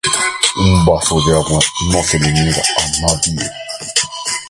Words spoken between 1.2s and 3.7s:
de agua no se le niega a nadie.